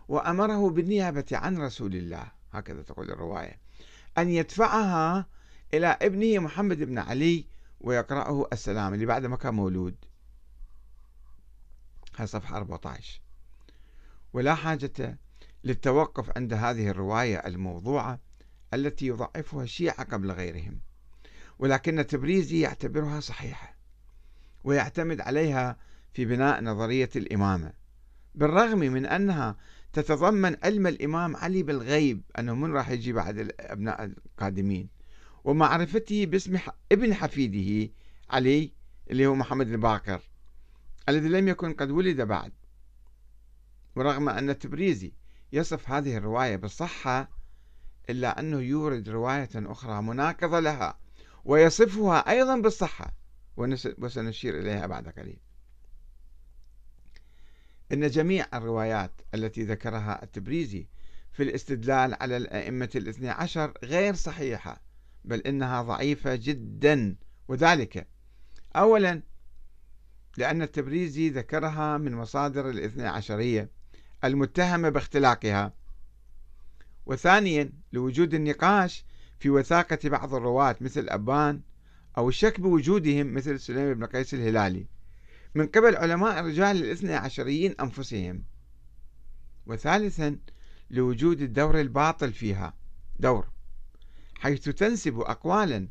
وأمره 0.08 0.70
بالنيابة 0.70 1.26
عن 1.32 1.58
رسول 1.58 1.96
الله. 1.96 2.32
هكذا 2.52 2.82
تقول 2.82 3.12
الرواية. 3.12 3.60
أن 4.18 4.30
يدفعها 4.30 5.26
إلى 5.74 5.88
ابنه 5.88 6.40
محمد 6.40 6.78
بن 6.78 6.98
علي 6.98 7.46
ويقرأه 7.82 8.48
السلام 8.54 8.94
اللي 8.94 9.06
بعد 9.06 9.26
ما 9.26 9.36
كان 9.38 9.54
مولود. 9.54 9.96
هاي 12.18 12.28
صفحة 12.28 12.58
14 12.58 13.22
ولا 14.34 14.56
حاجة 14.56 15.20
للتوقف 15.64 16.38
عند 16.38 16.54
هذه 16.54 16.90
الرواية 16.90 17.38
الموضوعة 17.38 18.20
التي 18.74 19.08
يضعفها 19.08 19.64
الشيعة 19.64 20.04
قبل 20.04 20.32
غيرهم. 20.32 20.80
ولكن 21.60 22.08
تبريزي 22.08 22.60
يعتبرها 22.60 23.20
صحيحة 23.20 23.76
ويعتمد 24.64 25.22
عليها 25.22 25.78
في 26.14 26.26
بناء 26.26 26.64
نظرية 26.64 27.10
الإمامة. 27.16 27.74
بالرغم 28.36 28.80
من 28.80 29.06
أنها 29.06 29.58
تتضمن 29.94 30.58
علم 30.64 30.88
الإمام 30.88 31.36
علي 31.36 31.64
بالغيب 31.64 32.22
أنه 32.40 32.56
من 32.56 32.74
راح 32.74 32.90
يجي 32.90 33.14
بعد 33.14 33.38
الأبناء 33.38 34.04
القادمين 34.04 34.90
ومعرفته 35.44 36.26
باسم 36.26 36.58
ابن 36.92 37.14
حفيده 37.14 37.94
علي 38.30 38.72
اللي 39.12 39.26
هو 39.26 39.36
محمد 39.36 39.68
الباقر 39.68 40.22
الذي 41.10 41.30
لم 41.30 41.48
يكن 41.48 41.74
قد 41.74 41.92
ولد 41.92 42.22
بعد. 42.22 42.52
ورغم 43.96 44.30
أن 44.30 44.50
التبريزي 44.50 45.14
يصف 45.54 45.90
هذه 45.90 46.18
الرواية 46.18 46.56
بالصحة 46.56 47.30
إلا 48.10 48.40
أنه 48.40 48.60
يورد 48.60 49.10
رواية 49.10 49.50
أخرى 49.56 50.02
مناقضة 50.02 50.60
لها 50.60 50.98
ويصفها 51.46 52.30
أيضا 52.30 52.58
بالصحة. 52.58 53.16
وسنشير 53.98 54.60
إليها 54.60 54.88
بعد 54.88 55.08
قليل. 55.08 55.40
إن 57.92 58.10
جميع 58.10 58.46
الروايات 58.54 59.22
التي 59.34 59.64
ذكرها 59.64 60.24
التبريزي 60.24 60.88
في 61.32 61.44
الاستدلال 61.44 62.14
على 62.22 62.38
الأئمة 62.38 62.90
الاثني 62.96 63.30
عشر 63.30 63.74
غير 63.84 64.16
صحيحة 64.16 64.82
بل 65.26 65.40
إنها 65.40 65.82
ضعيفة 65.82 66.36
جدا. 66.36 67.16
وذلك 67.48 68.08
أولا 68.76 69.22
لأن 70.38 70.62
التبريزي 70.62 71.30
ذكرها 71.30 71.98
من 71.98 72.16
مصادر 72.16 72.70
الاثني 72.70 73.08
عشرية 73.08 73.70
المتهمة 74.24 74.90
باختلاقها 74.90 75.74
وثانيا 77.06 77.72
لوجود 77.94 78.34
النقاش 78.34 79.06
في 79.40 79.50
وثاقة 79.50 80.10
بعض 80.10 80.34
الرواة 80.34 80.76
مثل 80.82 81.10
أبان 81.10 81.62
أو 82.18 82.30
الشك 82.30 82.60
بوجودهم 82.60 83.34
مثل 83.34 83.60
سليم 83.60 83.94
بن 83.94 84.06
قيس 84.06 84.34
الهلالي. 84.34 84.88
من 85.56 85.68
قبل 85.68 85.96
علماء 85.96 86.40
الرجال 86.40 86.78
الاثنى 86.78 87.14
عشريين 87.14 87.76
أنفسهم. 87.82 88.44
وثالثا 89.66 90.38
لوجود 90.90 91.42
الدور 91.42 91.80
الباطل 91.82 92.34
فيها. 92.34 92.74
دور. 93.20 93.48
حيث 94.36 94.70
تنسب 94.70 95.20
أقوالا 95.20 95.88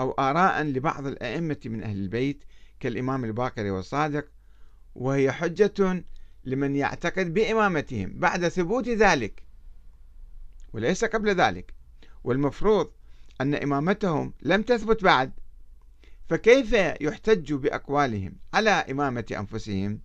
أو 0.00 0.10
آراء 0.10 0.62
لبعض 0.62 1.06
الأئمة 1.06 1.60
من 1.64 1.82
أهل 1.82 1.96
البيت 1.96 2.44
كالإمام 2.80 3.24
الباقر 3.24 3.64
والصادق 3.70 4.28
وهي 4.94 5.32
حجة 5.32 6.04
لمن 6.44 6.76
يعتقد 6.76 7.34
بإمامتهم 7.34 8.18
بعد 8.18 8.48
ثبوت 8.48 8.88
ذلك. 8.88 9.42
وليس 10.72 11.04
قبل 11.04 11.34
ذلك. 11.34 11.77
والمفروض 12.24 12.90
أن 13.40 13.54
إمامتهم 13.54 14.32
لم 14.42 14.62
تثبت 14.62 15.04
بعد. 15.04 15.32
فكيف 16.28 16.72
يحتج 17.00 17.52
بأقوالهم 17.52 18.36
على 18.54 18.70
إمامة 18.70 19.24
أنفسهم؟ 19.36 20.00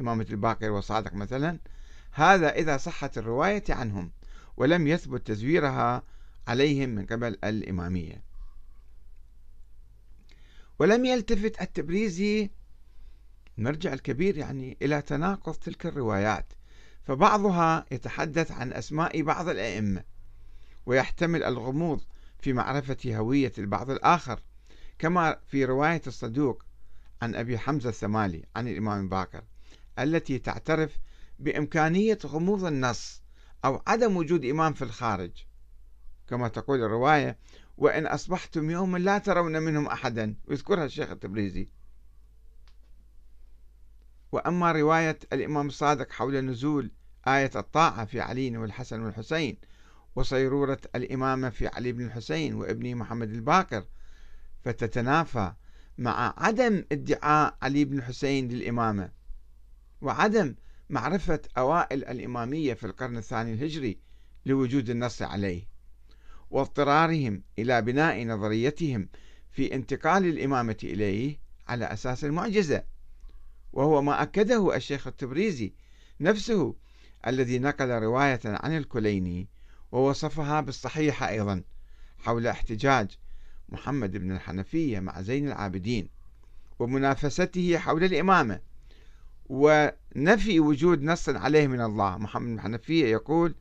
إمامة 0.00 0.26
الباقر 0.30 0.70
والصادق 0.70 1.14
مثلا. 1.14 1.58
هذا 2.12 2.54
إذا 2.54 2.76
صحت 2.76 3.18
الرواية 3.18 3.64
عنهم 3.68 4.10
ولم 4.56 4.86
يثبت 4.86 5.26
تزويرها 5.26 6.02
عليهم 6.48 6.88
من 6.88 7.06
قبل 7.06 7.38
الإمامية. 7.44 8.22
ولم 10.78 11.04
يلتفت 11.04 11.62
التبريزي 11.62 12.50
المرجع 13.58 13.92
الكبير 13.92 14.38
يعني 14.38 14.76
إلى 14.82 15.02
تناقض 15.02 15.54
تلك 15.54 15.86
الروايات. 15.86 16.52
فبعضها 17.02 17.86
يتحدث 17.90 18.52
عن 18.52 18.72
أسماء 18.72 19.22
بعض 19.22 19.48
الأئمة. 19.48 20.04
ويحتمل 20.86 21.44
الغموض 21.44 22.00
في 22.38 22.52
معرفة 22.52 22.96
هوية 23.06 23.52
البعض 23.58 23.90
الآخر 23.90 24.40
كما 24.98 25.38
في 25.46 25.64
رواية 25.64 26.02
الصدوق 26.06 26.62
عن 27.22 27.34
أبي 27.34 27.58
حمزة 27.58 27.88
الثمالي 27.88 28.44
عن 28.56 28.68
الإمام 28.68 29.08
باكر 29.08 29.44
التي 29.98 30.38
تعترف 30.38 30.98
بإمكانية 31.38 32.18
غموض 32.26 32.64
النص 32.64 33.22
أو 33.64 33.82
عدم 33.86 34.16
وجود 34.16 34.44
إمام 34.44 34.72
في 34.72 34.82
الخارج. 34.82 35.30
كما 36.28 36.48
تقول 36.48 36.82
الرواية 36.82 37.38
وإن 37.78 38.06
أصبحتم 38.06 38.70
يوما 38.70 38.98
لا 38.98 39.18
ترون 39.18 39.62
منهم 39.62 39.86
أحدا 39.86 40.34
ويذكرها 40.48 40.84
الشيخ 40.84 41.10
التبريزي. 41.10 41.68
وأما 44.32 44.72
رواية 44.72 45.18
الإمام 45.32 45.66
الصادق 45.66 46.12
حول 46.12 46.44
نزول 46.44 46.90
آية 47.26 47.50
الطاعة 47.56 48.04
في 48.04 48.20
علي 48.20 48.56
والحسن 48.56 49.00
والحسين 49.00 49.56
وصيرورة 50.16 50.78
الإمامة 50.94 51.50
في 51.50 51.66
علي 51.66 51.92
بن 51.92 52.04
الحسين 52.04 52.54
وابنه 52.54 52.94
محمد 52.94 53.30
الباقر. 53.30 53.84
فتتنافى 54.64 55.52
مع 55.98 56.34
عدم 56.38 56.84
ادعاء 56.92 57.56
علي 57.62 57.84
بن 57.84 57.98
الحسين 57.98 58.48
للإمامة 58.48 59.10
وعدم 60.00 60.54
معرفة 60.90 61.40
أوائل 61.58 62.04
الإمامية 62.04 62.74
في 62.74 62.86
القرن 62.86 63.16
الثاني 63.16 63.52
الهجري 63.52 63.98
لوجود 64.46 64.90
النص 64.90 65.22
عليه 65.22 65.68
واضطرارهم 66.50 67.42
إلى 67.58 67.82
بناء 67.82 68.26
نظريتهم 68.26 69.08
في 69.50 69.74
انتقال 69.74 70.26
الإمامة 70.26 70.76
إليه 70.84 71.38
على 71.68 71.84
أساس 71.84 72.24
المعجزة. 72.24 72.84
وهو 73.72 74.02
ما 74.02 74.22
أكده 74.22 74.76
الشيخ 74.76 75.06
التبريزي 75.06 75.74
نفسه 76.20 76.76
الذي 77.26 77.58
نقل 77.58 77.88
رواية 77.90 78.40
عن 78.44 78.76
الكليني 78.76 79.48
ووصفها 79.92 80.60
بالصحيحة 80.60 81.28
أيضا 81.28 81.62
حول 82.18 82.46
احتجاج 82.46 83.18
محمد 83.68 84.16
بن 84.16 84.32
الحنفية 84.32 85.00
مع 85.00 85.22
زين 85.22 85.48
العابدين 85.48 86.08
ومنافسته 86.78 87.78
حول 87.78 88.04
الإمامة 88.04 88.60
ونفي 89.46 90.60
وجود 90.60 91.02
نص 91.02 91.28
عليه 91.28 91.66
من 91.66 91.80
الله. 91.80 92.18
محمد 92.18 92.46
بن 92.46 92.54
الحنفية 92.54 93.06
يقول 93.06 93.54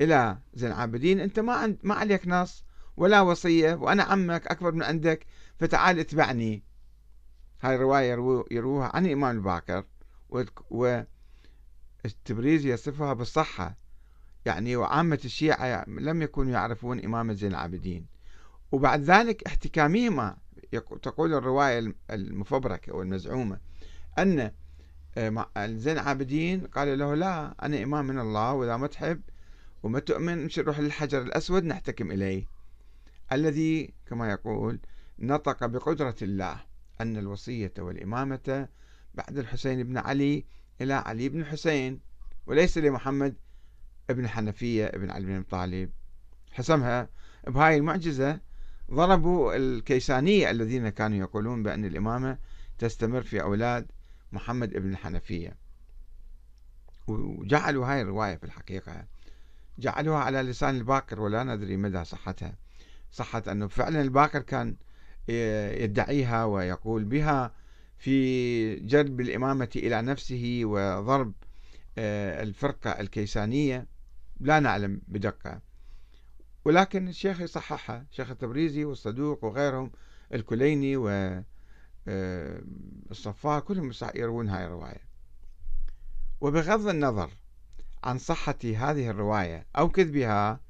إلى 0.00 0.38
زين 0.54 0.70
العابدين 0.70 1.20
أنت 1.20 1.40
ما 1.40 1.52
عند 1.52 1.78
ما 1.82 1.94
عليك 1.94 2.28
نص 2.28 2.64
ولا 2.96 3.20
وصية 3.20 3.74
وأنا 3.74 4.02
عمك 4.02 4.46
أكبر 4.46 4.72
من 4.72 4.82
عندك 4.82 5.26
فتعال 5.58 5.98
اتبعني. 5.98 6.62
هاي 7.60 7.74
الرواية 7.74 8.10
يروها 8.50 8.90
عن 8.94 9.06
الإمام 9.06 9.36
الباكر 9.36 9.84
والتبريز 12.04 12.66
يصفها 12.66 13.12
بالصحة. 13.12 13.83
يعني 14.46 14.76
وعامة 14.76 15.20
الشيعة 15.24 15.84
لم 15.88 16.22
يكونوا 16.22 16.52
يعرفون 16.52 17.04
إمامة 17.04 17.32
زين 17.32 17.50
العابدين. 17.50 18.06
وبعد 18.72 19.02
ذلك 19.02 19.42
احتكامهما 19.46 20.36
تقول 21.02 21.34
الرواية 21.34 21.94
المفبركة 22.10 22.94
والمزعومة 22.94 23.58
أن 24.18 24.50
آه، 25.16 25.46
زين 25.66 25.92
العابدين 25.92 26.66
قال 26.66 26.98
له 26.98 27.14
لا 27.14 27.54
أنا 27.62 27.82
إمام 27.82 28.06
من 28.06 28.18
الله 28.18 28.52
وإذا 28.52 28.76
ما 28.76 28.86
تحب 28.86 29.20
وما 29.82 29.98
تؤمن 29.98 30.42
امشي 30.42 30.60
نروح 30.62 30.80
للحجر 30.80 31.22
الأسود 31.22 31.64
نحتكم 31.64 32.10
إليه. 32.10 32.46
الذي 33.32 33.94
كما 34.06 34.30
يقول 34.30 34.80
نطق 35.18 35.66
بقدرة 35.66 36.16
الله 36.22 36.60
أن 37.00 37.16
الوصية 37.16 37.72
والإمامة 37.78 38.68
بعد 39.14 39.38
الحسين 39.38 39.82
بن 39.82 39.98
علي 39.98 40.44
إلى 40.80 40.94
علي 40.94 41.28
بن 41.28 41.40
الحسين 41.40 42.00
وليس 42.46 42.78
لمحمد 42.78 43.36
ابن 44.10 44.28
حنفية 44.28 44.86
ابن 44.86 45.10
علي 45.10 45.26
بن 45.26 45.42
طالب 45.42 45.90
حسمها. 46.52 47.08
بهاي 47.46 47.76
المعجزة 47.76 48.40
ضربوا 48.90 49.56
الكيسانية 49.56 50.50
الذين 50.50 50.88
كانوا 50.88 51.18
يقولون 51.18 51.62
بأن 51.62 51.84
الإمامة 51.84 52.38
تستمر 52.78 53.22
في 53.22 53.42
أولاد 53.42 53.86
محمد 54.32 54.76
ابن 54.76 54.90
الحنفية 54.90 55.56
وجعلوا 57.06 57.86
هاي 57.86 58.02
الرواية 58.02 58.36
في 58.36 58.44
الحقيقة 58.44 59.04
جعلوها 59.78 60.18
على 60.18 60.42
لسان 60.42 60.76
الباقر 60.76 61.20
ولا 61.20 61.44
ندري 61.44 61.76
مدى 61.76 62.04
صحتها. 62.04 62.56
صحة 63.12 63.42
أنه 63.48 63.66
فعلا 63.66 64.00
الباقر 64.00 64.40
كان 64.40 64.76
يدعيها 65.82 66.44
ويقول 66.44 67.04
بها 67.04 67.54
في 67.98 68.74
جلب 68.76 69.20
الإمامة 69.20 69.68
إلى 69.76 70.02
نفسه 70.02 70.60
وضرب 70.64 71.32
آه، 71.98 72.42
الفرقة 72.42 72.90
الكيسانية. 72.90 73.86
لا 74.40 74.60
نعلم 74.60 75.00
بدقة. 75.08 75.60
ولكن 76.64 77.08
الشيخ 77.08 77.40
يصححها 77.40 78.06
الشيخ 78.10 78.30
التبريزي 78.30 78.84
والصدوق 78.84 79.44
وغيرهم 79.44 79.90
الكليني 80.34 80.96
والصفار 80.96 81.44
آه، 83.56 83.60
كلهم 83.60 83.92
يروون 84.14 84.48
هاي 84.48 84.66
الرواية. 84.66 85.04
وبغض 86.40 86.88
النظر 86.88 87.30
عن 88.04 88.18
صحة 88.18 88.58
هذه 88.64 89.10
الرواية 89.10 89.66
أو 89.78 89.88
كذبها 89.88 90.60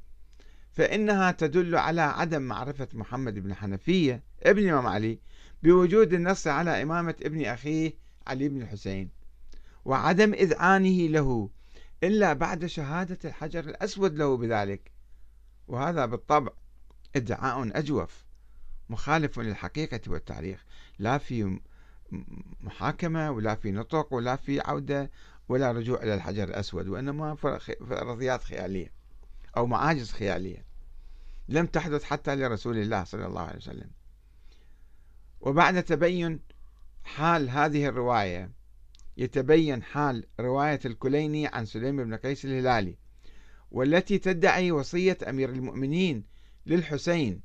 فإنها 0.72 1.32
تدل 1.32 1.76
على 1.76 2.00
عدم 2.00 2.42
معرفة 2.42 2.88
محمد 2.92 3.38
بن 3.38 3.54
حنفية 3.54 4.22
ابن 4.42 4.58
الإمام 4.58 4.86
علي 4.86 5.18
بوجود 5.62 6.12
النص 6.12 6.46
على 6.46 6.82
إمامة 6.82 7.14
ابن 7.22 7.44
أخيه 7.44 7.92
علي 8.26 8.48
بن 8.48 8.62
الحسين 8.62 9.10
وعدم 9.84 10.34
إذعانه 10.34 11.08
له 11.08 11.50
إلا 12.04 12.32
بعد 12.32 12.66
شهادة 12.66 13.18
الحجر 13.24 13.60
الأسود 13.60 14.14
له 14.14 14.36
بذلك. 14.36 14.92
وهذا 15.68 16.06
بالطبع 16.06 16.52
إدعاء 17.16 17.78
أجوف 17.78 18.24
مخالف 18.88 19.38
للحقيقة 19.38 20.00
والتاريخ. 20.06 20.64
لا 20.98 21.18
في 21.18 21.60
محاكمة 22.60 23.30
ولا 23.30 23.54
في 23.54 23.70
نطق 23.70 24.12
ولا 24.12 24.36
في 24.36 24.60
عودة 24.60 25.10
ولا 25.48 25.72
رجوع 25.72 26.02
إلى 26.02 26.14
الحجر 26.14 26.44
الأسود 26.44 26.88
وإنما 26.88 27.34
فرضيات 27.88 28.44
خيالية 28.44 28.92
أو 29.56 29.66
معاجز 29.66 30.10
خيالية. 30.10 30.64
لم 31.48 31.66
تحدث 31.66 32.04
حتى 32.04 32.36
لرسول 32.36 32.78
الله 32.78 33.04
صلى 33.04 33.26
الله 33.26 33.40
عليه 33.40 33.56
وسلم. 33.56 33.90
وبعد 35.40 35.82
تبين 35.82 36.40
حال 37.04 37.50
هذه 37.50 37.86
الرواية 37.86 38.50
يتبين 39.16 39.82
حال 39.82 40.26
رواية 40.40 40.80
الكليني 40.84 41.46
عن 41.46 41.64
سليم 41.64 41.96
بن 41.96 42.14
قيس 42.14 42.44
الهلالي 42.44 42.96
والتي 43.70 44.18
تدعي 44.18 44.72
وصية 44.72 45.18
أمير 45.28 45.50
المؤمنين 45.50 46.24
للحسين 46.66 47.40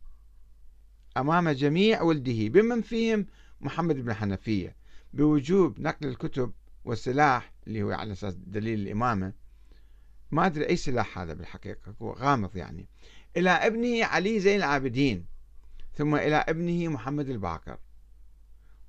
أمام 1.18 1.50
جميع 1.50 2.02
ولده 2.02 2.48
بمن 2.48 2.82
فيهم 2.82 3.26
محمد 3.62 3.96
بن 3.96 4.14
حنفية 4.14 4.76
بوجوب 5.14 5.80
نقل 5.80 6.08
الكتب 6.08 6.54
والسلاح 6.86 7.54
اللي 7.68 7.84
هو 7.84 7.92
على 7.92 8.12
أساس 8.12 8.36
دليل 8.36 8.80
الإمامة. 8.80 9.34
ما 10.32 10.46
أدري 10.46 10.70
أي 10.70 10.76
سلاح 10.76 11.20
هذا 11.20 11.34
بالحقيقة 11.34 11.96
هو 12.02 12.12
غامض 12.12 12.56
يعني. 12.56 12.88
إلى 13.38 13.50
ابنه 13.50 14.06
علي 14.06 14.40
زين 14.40 14.58
العابدين 14.58 15.26
ثم 15.94 16.16
إلى 16.16 16.36
ابنه 16.36 16.88
محمد 16.88 17.30
الباقر 17.30 17.78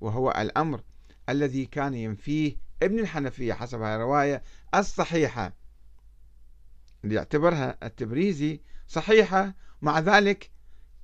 وهو 0.01 0.31
الأمر 0.31 0.83
الذي 1.29 1.65
كان 1.65 1.93
ينفيه 1.93 2.55
ابن 2.83 2.99
الحنفية 2.99 3.53
حسب 3.53 3.81
هذه 3.81 3.95
الرواية 3.95 4.43
الصحيحة. 4.75 5.53
اللي 7.03 7.15
يعتبرها 7.15 7.77
التبريزي 7.83 8.61
صحيحة 8.87 9.53
مع 9.81 9.99
ذلك 9.99 10.51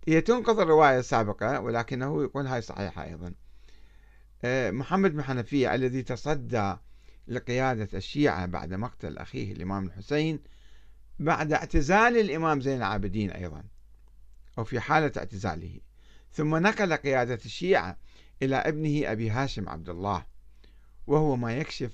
هي 0.08 0.22
تنقض 0.22 0.60
الرواية 0.60 1.00
السابقة 1.00 1.60
ولكنه 1.60 2.24
يقول 2.24 2.48
هاي 2.48 2.62
صحيحة 2.62 3.04
أيضا. 3.04 3.34
آه، 4.44 4.72
محمد 4.72 5.12
بن 5.12 5.24
حنفية 5.24 5.76
الذي 5.76 6.04
تصدى 6.04 6.76
لقيادة 7.28 7.90
الشيعة 7.94 8.46
بعد 8.46 8.74
مقتل 8.74 9.18
أخيه 9.18 9.52
الإمام 9.52 9.86
الحسين 9.86 10.40
بعد 11.20 11.54
اعتزال 11.54 12.18
الإمام 12.18 12.62
زين 12.62 12.78
العابدين 12.78 13.32
أيضا 13.32 13.64
أو 14.58 14.64
في 14.64 14.80
حالة 14.80 15.12
اعتزاله. 15.18 15.80
ثم 16.32 16.56
نقل 16.56 16.94
قيادة 16.94 17.40
الشيعة 17.46 17.98
إلى 18.42 18.56
ابنه 18.56 19.12
أبي 19.12 19.30
هاشم 19.30 19.70
عبد 19.70 19.90
الله. 19.90 20.26
وهو 21.08 21.36
ما 21.36 21.58
يكشف 21.58 21.92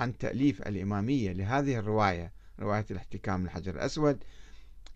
عن 0.00 0.18
تأليف 0.18 0.62
الإمامية 0.62 1.32
لهذه 1.32 1.76
الرواية 1.78 2.32
رواية 2.60 2.86
الاحتكام 2.90 3.42
للحجر 3.42 3.74
الأسود 3.74 4.24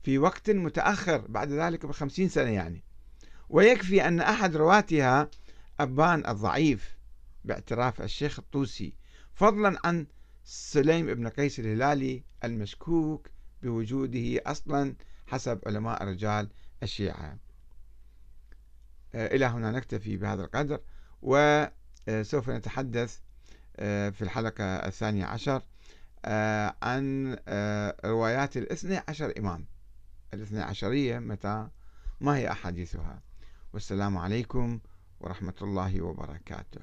في 0.03 0.19
وقت 0.19 0.51
متأخر 0.51 1.19
بعد 1.29 1.53
ذلك 1.53 1.87
بخمسين 1.87 2.29
سنة 2.29 2.51
يعني. 2.51 2.83
ويكفي 3.49 4.09
أن 4.09 4.21
أحد 4.21 4.57
رواتها 4.57 5.31
أبان 5.81 6.27
الضعيف 6.29 6.97
باعتراف 7.45 8.03
الشيخ 8.03 8.39
الطوسي 8.39 8.97
فضلا 9.35 9.79
عن 9.85 10.07
سليم 10.45 11.15
بن 11.15 11.29
قيس 11.29 11.61
الهلالي 11.61 12.25
المشكوك 12.45 13.31
بوجوده 13.63 14.41
أصلا 14.47 14.95
حسب 15.27 15.61
علماء 15.67 16.05
رجال 16.05 16.49
الشيعة. 16.83 17.39
آه، 19.15 19.35
إلى 19.35 19.45
هنا 19.45 19.71
نكتفي 19.71 20.17
بهذا 20.17 20.45
القدر 20.45 20.81
وسوف 21.23 22.51
نتحدث 22.51 23.21
آه، 23.79 24.11
في 24.11 24.23
الحلقة 24.23 24.65
الثانية 24.65 25.25
عشر 25.25 25.63
آه، 26.25 26.75
عن 26.83 27.37
آه، 27.49 27.97
روايات 28.05 28.57
الاثنى 28.57 29.03
عشر 29.09 29.33
إمام. 29.39 29.67
الاثنى 30.35 30.63
عشرية 30.63 31.19
متى؟ 31.19 31.69
ما 32.21 32.37
هي 32.37 32.51
أحاديثها؟ 32.53 33.23
والسلام 33.73 34.19
عليكم 34.19 34.81
ورحمة 35.21 35.55
الله 35.63 36.01
وبركاته. 36.03 36.81